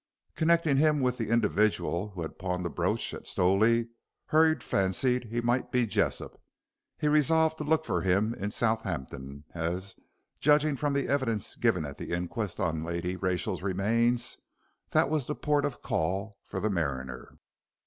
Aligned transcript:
Connecting 0.35 0.77
him 0.77 0.99
with 0.99 1.19
the 1.19 1.29
individual 1.29 2.09
who 2.15 2.23
had 2.23 2.39
pawned 2.39 2.65
the 2.65 2.71
brooch 2.71 3.13
at 3.13 3.27
Stowley, 3.27 3.89
Hurd 4.25 4.63
fancied 4.63 5.25
he 5.25 5.41
might 5.41 5.71
be 5.71 5.85
Jessop. 5.85 6.41
He 6.97 7.07
resolved 7.07 7.59
to 7.59 7.63
look 7.63 7.85
for 7.85 8.01
him 8.01 8.33
in 8.33 8.49
Southampton, 8.49 9.43
as, 9.53 9.93
judging 10.39 10.75
from 10.75 10.93
the 10.93 11.07
evidence 11.07 11.55
given 11.55 11.85
at 11.85 11.97
the 11.97 12.13
inquest 12.15 12.59
on 12.59 12.83
Lady 12.83 13.15
Rachel's 13.15 13.61
remains, 13.61 14.37
that 14.89 15.07
was 15.07 15.27
the 15.27 15.35
port 15.35 15.65
of 15.65 15.83
call 15.83 16.35
for 16.47 16.59
the 16.59 16.71
mariner. 16.71 17.37